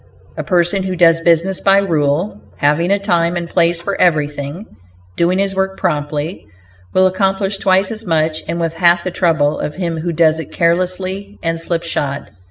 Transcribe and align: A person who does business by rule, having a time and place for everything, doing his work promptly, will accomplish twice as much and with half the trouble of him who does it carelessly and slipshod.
A 0.35 0.43
person 0.43 0.81
who 0.81 0.95
does 0.95 1.21
business 1.21 1.61
by 1.61 1.77
rule, 1.77 2.41
having 2.57 2.89
a 2.89 2.97
time 2.97 3.37
and 3.37 3.47
place 3.47 3.79
for 3.83 4.01
everything, 4.01 4.65
doing 5.15 5.37
his 5.37 5.53
work 5.53 5.77
promptly, 5.77 6.47
will 6.91 7.05
accomplish 7.05 7.59
twice 7.59 7.91
as 7.91 8.03
much 8.03 8.41
and 8.47 8.59
with 8.59 8.73
half 8.73 9.03
the 9.03 9.11
trouble 9.11 9.59
of 9.59 9.75
him 9.75 9.97
who 9.99 10.11
does 10.11 10.39
it 10.39 10.51
carelessly 10.51 11.37
and 11.43 11.59
slipshod. 11.59 12.31